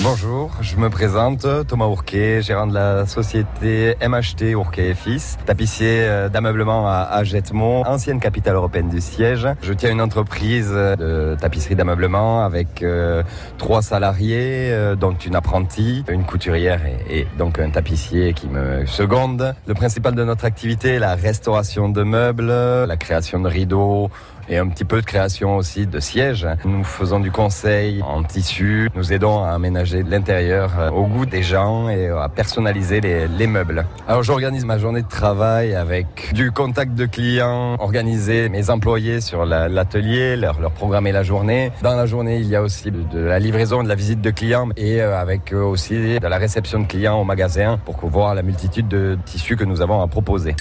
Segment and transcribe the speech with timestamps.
[0.00, 6.00] Bonjour, je me présente, Thomas Ourquet, gérant de la société MHT Ourquet et Fils, tapissier
[6.00, 9.46] euh, d'ameublement à Jetmont, ancienne capitale européenne du siège.
[9.62, 13.22] Je tiens une entreprise de tapisserie d'ameublement avec euh,
[13.56, 18.86] trois salariés, euh, dont une apprentie, une couturière et, et, donc un tapissier qui me
[18.86, 19.54] seconde.
[19.66, 24.10] Le principal de notre activité est la restauration de meubles, la création de rideaux,
[24.48, 26.46] et un petit peu de création aussi de sièges.
[26.64, 31.42] Nous faisons du conseil en tissu, nous aidons à aménager l'intérieur euh, au goût des
[31.42, 33.86] gens et à personnaliser les, les meubles.
[34.08, 39.44] Alors j'organise ma journée de travail avec du contact de clients, organiser mes employés sur
[39.44, 41.70] l'atelier, leur, leur programmer la journée.
[41.82, 44.68] Dans la journée, il y a aussi de la livraison, de la visite de clients
[44.76, 48.88] et euh, avec aussi de la réception de clients au magasin pour voir la multitude
[48.88, 50.54] de tissus que nous avons à proposer.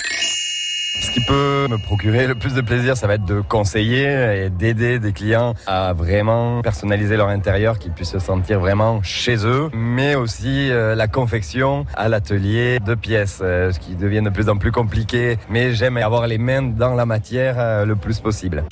[1.03, 4.49] Ce qui peut me procurer le plus de plaisir, ça va être de conseiller et
[4.49, 9.69] d'aider des clients à vraiment personnaliser leur intérieur, qu'ils puissent se sentir vraiment chez eux,
[9.73, 14.47] mais aussi euh, la confection à l'atelier de pièces, euh, ce qui devient de plus
[14.47, 18.63] en plus compliqué, mais j'aime avoir les mains dans la matière euh, le plus possible.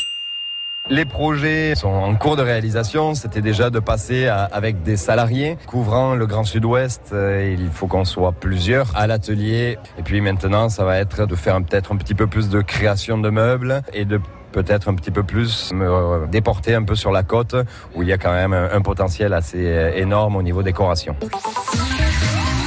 [0.90, 3.14] Les projets sont en cours de réalisation.
[3.14, 7.14] C'était déjà de passer avec des salariés couvrant le Grand Sud-Ouest.
[7.14, 9.78] Il faut qu'on soit plusieurs à l'atelier.
[9.98, 13.18] Et puis maintenant, ça va être de faire peut-être un petit peu plus de création
[13.18, 14.20] de meubles et de
[14.52, 17.56] peut-être un petit peu plus me déporter un peu sur la côte
[17.96, 21.16] où il y a quand même un, potentiel assez énorme au niveau décoration.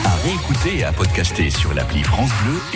[0.04, 2.58] À réécouter et à podcaster sur l'appli France Bleu.